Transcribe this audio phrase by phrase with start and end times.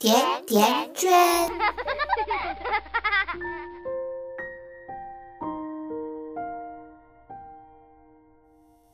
[0.00, 1.10] 甜甜圈。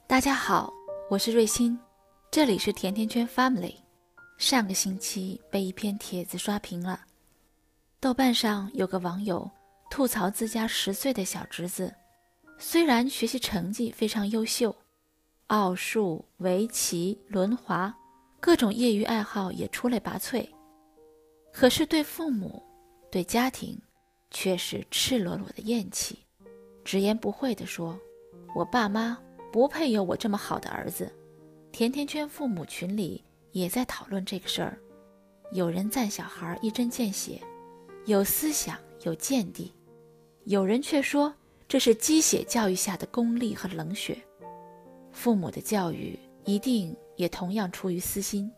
[0.09, 0.73] 大家好，
[1.09, 1.79] 我是瑞欣，
[2.29, 3.77] 这里是甜甜圈 Family。
[4.37, 6.99] 上个星期被一篇帖子刷屏了，
[8.01, 9.49] 豆瓣上有个网友
[9.89, 11.95] 吐槽自家十岁的小侄子，
[12.59, 14.75] 虽然学习成绩非常优秀，
[15.47, 17.95] 奥数、围棋、轮滑，
[18.41, 20.45] 各种业余爱好也出类拔萃，
[21.59, 22.63] 可是对父母、
[23.11, 23.81] 对家庭，
[24.31, 26.19] 却是赤裸裸的厌弃，
[26.85, 27.99] 直言不讳地说
[28.55, 29.19] ：“我爸妈。”
[29.51, 31.11] 不配有我这么好的儿子。
[31.73, 34.79] 甜甜圈父母群里也在讨论这个事儿，
[35.51, 37.41] 有人赞小孩一针见血，
[38.05, 39.73] 有思想有见地；
[40.45, 41.33] 有人却说
[41.67, 44.19] 这是鸡血教育下的功利和冷血。
[45.11, 48.53] 父母的教育一定也同样出于私心，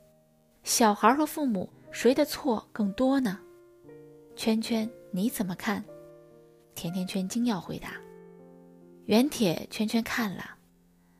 [0.65, 3.39] 小孩和父母谁的错更多呢？
[4.37, 5.85] 圈圈你怎么看？
[6.75, 7.95] 甜甜圈惊要回答。
[9.07, 10.55] 原帖圈圈看了。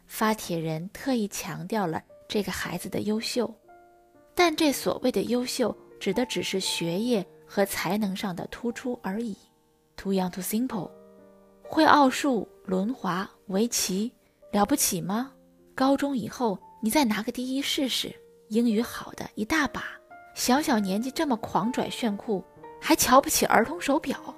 [0.07, 3.55] 发帖人特意强调了这个孩子的优秀，
[4.35, 9.37] 但这所谓的优秀，指的只是学业和才能上的突出而已。
[9.97, 10.91] Too young, too simple。
[11.63, 14.11] 会奥数、轮滑、围棋，
[14.51, 15.33] 了不起吗？
[15.75, 18.15] 高中以后你再拿个第一试试。
[18.49, 19.85] 英语好的一大把，
[20.39, 22.45] 小小年纪这么狂拽炫酷，
[22.81, 24.33] 还瞧不起儿童手表。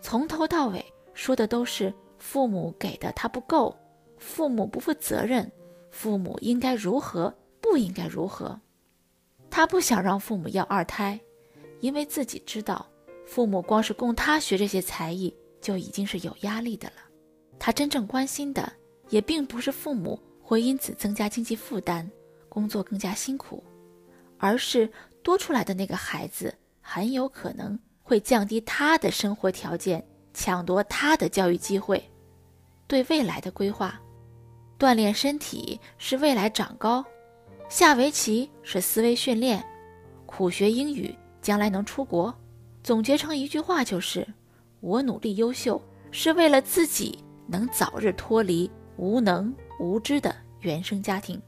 [0.00, 3.76] 从头到尾说的都是父母给的他不够。
[4.16, 5.50] 父母不负责任，
[5.90, 8.56] 父母应该如何，不应该如何？
[9.50, 11.20] 他不想让父母要二胎，
[11.80, 12.86] 因为自己知道，
[13.26, 17.02] 父母光是供他学这些才艺就已经是有压力的了。
[17.58, 18.72] 他真正关心的，
[19.08, 22.08] 也并不是父母会因此增加经济负担，
[22.48, 23.62] 工作更加辛苦，
[24.38, 24.88] 而是
[25.24, 32.08] 多出来的那个孩子很有可能会降低他的生活条件，抢夺他的教育机会，
[32.86, 33.98] 对未来的规划。
[34.78, 37.02] 锻炼身体是未来长高，
[37.70, 39.64] 下围棋是思维训练，
[40.26, 42.32] 苦学英语将来能出国。
[42.82, 44.26] 总结成一句话就是：
[44.80, 51.40] 我努力优秀是为了自己能早日脱离无能无知的原生家庭。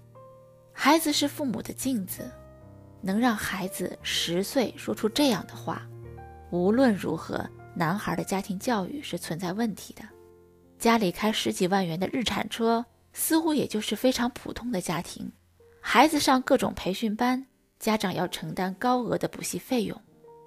[0.72, 2.30] 孩子是父母的镜子，
[3.00, 5.86] 能让孩子十岁说出这样的话，
[6.50, 10.02] 无论如何，男孩的家庭教育是存在问题的。
[10.78, 12.84] 家里开十几万元的日产车。
[13.18, 15.32] 似乎也就是非常普通的家庭，
[15.80, 17.46] 孩子上各种培训班，
[17.78, 19.98] 家长要承担高额的补习费用。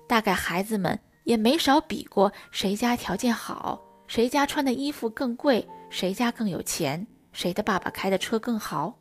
[0.08, 8.96] 大概孩子们也没少比过谁家条件好，谁家穿的衣服更贵，谁家更有钱，谁的爸爸开的车更豪。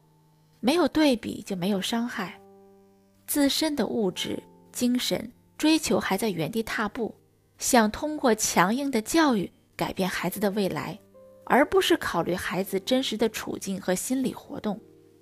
[0.60, 2.37] 没有对比就没有伤害，
[3.28, 7.14] 自身的物质、精神追求还在原地踏步，
[7.58, 10.98] 想通过强硬的教育改变孩子的未来。
[11.50, 14.78] 而不是考虑孩子真实的处境和心理活动，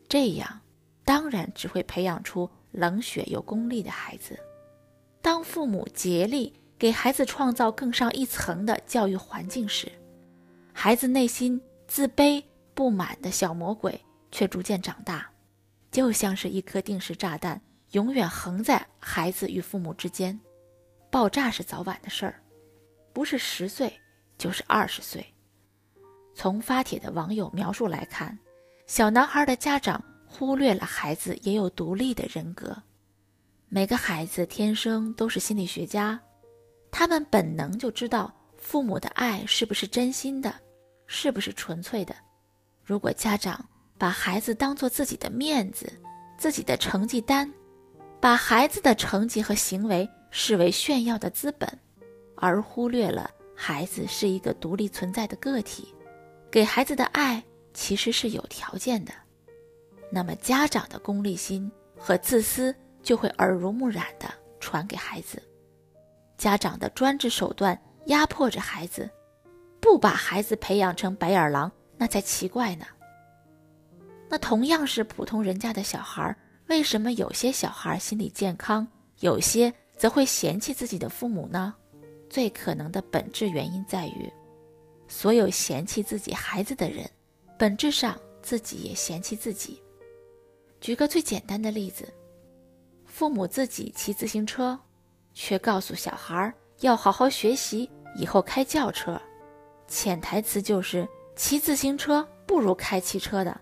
[0.09, 0.61] 这样
[1.05, 4.37] 当然只会培养出冷血又功利的孩子。
[5.23, 9.91] 当父母竭力给孩子创造更上一层的教育环境时，
[10.73, 12.43] 孩子内心自卑
[12.75, 14.01] 不满的小魔鬼
[14.33, 15.31] 却逐渐长大，
[15.93, 17.63] 就像是一颗定时炸弹，
[17.93, 20.39] 永远横在孩子与父母之间。
[21.11, 22.43] 爆炸是早晚的事儿，
[23.13, 23.93] 不是十岁
[24.37, 25.25] 就是二十岁。
[26.35, 28.39] 从发帖的网友描述来看，
[28.87, 32.77] 小男孩的家长忽略了孩子也有独立的人格。
[33.69, 36.21] 每个孩子天生都是心理学家，
[36.91, 40.55] 他们本能就知道父母的爱是不是真心的，
[41.07, 42.15] 是不是纯粹的。
[42.85, 43.65] 如果家长
[43.97, 45.91] 把孩子当做自己的面子、
[46.37, 47.51] 自己的成绩单，
[48.27, 51.79] 把孩子的成绩和行为视为炫耀的资本，
[52.35, 55.95] 而忽略了孩子是一个独立存在的个体。
[56.51, 57.41] 给孩子的爱
[57.73, 59.13] 其实是有条件的，
[60.11, 64.29] 那么家长的功利心和自私就会耳濡目染地
[64.59, 65.41] 传给孩子。
[66.37, 69.09] 家长的专制手段压迫着孩子，
[69.81, 72.87] 不把孩子培养成白眼狼，那才奇怪呢。
[74.29, 76.37] 那同样是普通人家的小孩，
[76.69, 78.87] 为什么有些小孩心理健康，
[79.21, 81.75] 有些则会嫌弃自己的父母呢？
[82.29, 84.31] 最可能的本质原因在于。
[85.07, 87.09] 所有嫌弃自己孩子的人，
[87.57, 89.81] 本质上自己也嫌弃自己。
[90.81, 92.13] 举个最简单的例子，
[93.05, 94.77] 父母自己骑自行车，
[95.33, 99.21] 却告诉小孩要好好学习，以后开轿车。
[99.87, 103.61] 潜台词就是骑自行车不如开汽车的。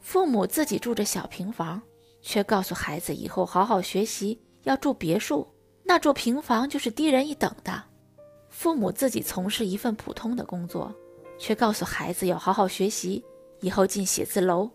[0.00, 1.80] 父母自己住着小平房，
[2.20, 5.46] 却告诉孩子以后好好学习，要住别墅，
[5.84, 7.84] 那住平房就是低人一等的。
[8.48, 10.92] 父母自己从事一份普通的工作，
[11.38, 13.24] 却告诉孩子要好好学习，
[13.60, 14.68] 以后进写字楼。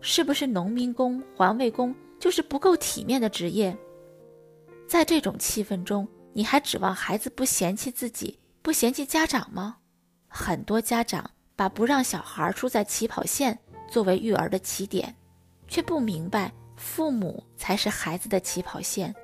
[0.00, 3.76] 是不是农民工、环卫工就是不够体面的职业？
[4.88, 9.76] 在这种气氛中，你还指望孩子不嫌弃自己、不嫌弃家长吗？
[10.26, 13.58] 很多家长把不让小孩输在起跑线
[13.90, 15.14] 作为育儿的起点，
[15.68, 19.14] 却不明白父母才是孩子的起跑线，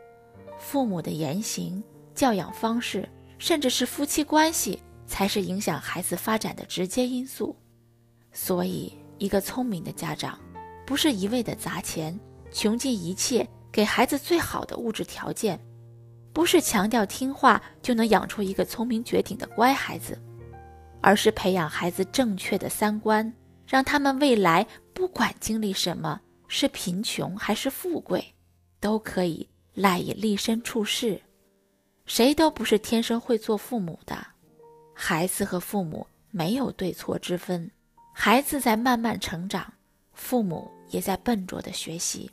[0.59, 1.83] 父母的言行、
[2.15, 3.09] 教养方式，
[3.39, 7.57] 甚至是夫妻关系，才是影响孩子发展的直接因素。
[8.33, 10.39] 所以，一个聪明的家长。
[10.85, 12.17] 不是一味的砸钱，
[12.53, 15.59] 穷尽一切给孩子最好的物质条件，
[16.33, 20.17] 不是强调听话就能养出一个聪明绝顶的乖孩子，
[21.01, 23.35] 而是培养孩子正确的三观，
[23.67, 28.35] 让他们未来不管经历什么，是贫穷还是富贵，
[28.81, 31.21] 都可以赖以立身处世。
[32.05, 34.27] 谁都不是天生会做父母的，
[34.95, 37.71] 孩子和父母没有对错之分，
[38.13, 39.73] 孩子在慢慢成长，
[40.12, 40.71] 父母。
[40.91, 42.31] 也在笨拙的学习。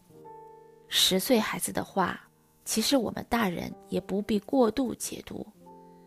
[0.87, 2.21] 十岁孩子的话，
[2.63, 5.43] 其实我们大人也不必过度解读。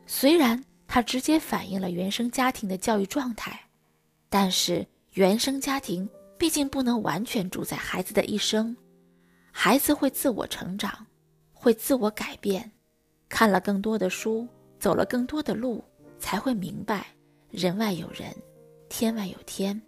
[0.07, 3.61] 虽然它直接反映了原生家庭的教育状态，
[4.29, 8.77] 但是原生家庭毕竟不能完全主宰孩子的一生。
[9.51, 11.07] 孩子会自我成长，
[11.55, 12.71] 会自我改变，
[13.27, 14.47] 看了更多的书，
[14.79, 15.83] 走了更多的路，
[16.19, 17.07] 才会明白
[17.51, 18.31] 人外有人，
[18.91, 19.81] 天外有天。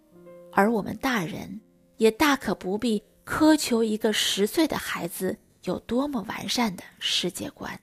[0.51, 1.61] 而我们大人。
[1.97, 7.77] 也大可不必苛求一个十岁的孩子有多么完善的世界观。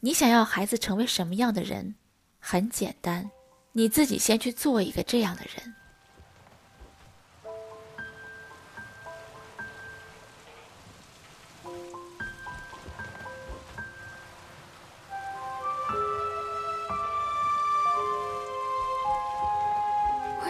[0.00, 1.94] 你想要孩子成为什么样的人？
[2.38, 3.30] 很简单，
[3.72, 5.74] 你自己先去做一个这样的人。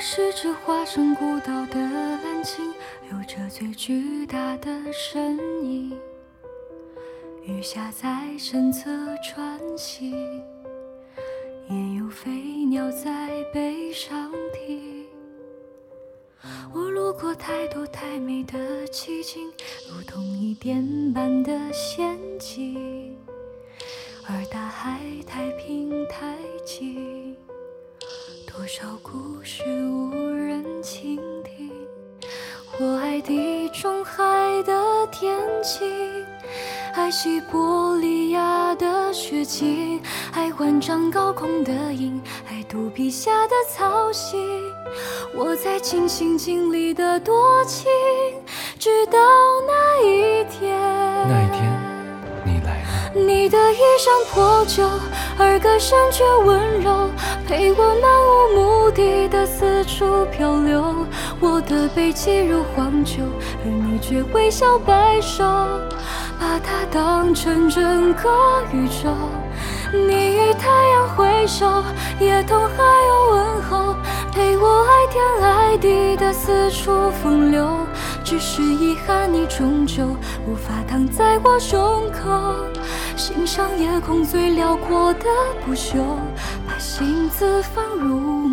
[0.06, 2.74] 是只化身孤岛的蓝鲸。
[3.10, 5.98] 有着最巨大的身影，
[7.42, 8.90] 鱼虾在身侧
[9.22, 10.12] 穿行，
[11.70, 12.30] 也有飞
[12.66, 15.06] 鸟在背上停。
[16.74, 19.50] 我路过太多太美的奇景，
[19.90, 23.16] 如同一点般的仙境，
[24.28, 27.33] 而大海太平太静，
[28.64, 31.70] 多少故事无人倾听。
[32.80, 34.24] 我爱地中海
[34.62, 35.86] 的天晴，
[36.94, 40.00] 爱西伯利亚的雪景，
[40.32, 42.18] 爱万丈高空的鹰，
[42.48, 44.40] 爱肚皮下的草心。
[45.34, 47.84] 我在尽心尽力的多情，
[48.78, 49.18] 直到
[49.66, 50.74] 那一天。
[51.28, 51.73] 那一天，
[53.16, 54.82] 你的衣衫破旧，
[55.38, 57.08] 而歌声却温柔，
[57.46, 61.06] 陪我漫无目的的四处漂流。
[61.38, 63.22] 我的背脊如荒丘，
[63.64, 65.44] 而你却微笑摆首，
[66.40, 68.28] 把它当成整个
[68.72, 69.08] 宇宙。
[69.92, 71.84] 你与太阳挥手，
[72.18, 73.94] 也同海鸥问候，
[74.32, 77.64] 陪我爱天爱地的四处风流。
[78.24, 80.16] 只是遗憾，你终究
[80.48, 82.66] 无法躺在我胸口，
[83.16, 85.26] 欣赏夜空最辽阔的
[85.64, 86.02] 不朽，
[86.66, 88.43] 把心字放入。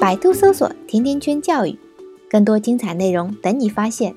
[0.00, 1.76] 百度搜索“甜甜圈教育”，
[2.30, 4.14] 更多精彩内容等你发现。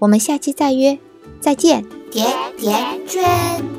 [0.00, 0.98] 我们下期再约，
[1.40, 2.26] 再见，甜
[2.58, 3.69] 甜圈。